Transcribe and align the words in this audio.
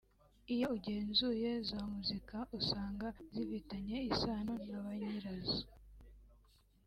Iyo 0.53 0.65
ugenzuye 0.75 1.49
za 1.69 1.79
muzika 1.91 2.37
usanga 2.59 3.07
zifitanye 3.33 3.97
isano 4.11 4.53
na 4.69 4.79
banyirazo 4.85 5.61